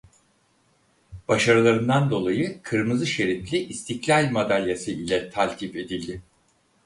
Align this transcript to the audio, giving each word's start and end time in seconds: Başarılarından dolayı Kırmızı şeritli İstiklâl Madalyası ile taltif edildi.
Başarılarından 1.27 2.09
dolayı 2.11 2.59
Kırmızı 2.63 3.07
şeritli 3.07 3.57
İstiklâl 3.57 4.31
Madalyası 4.31 4.91
ile 4.91 5.29
taltif 5.29 5.75
edildi. 5.75 6.21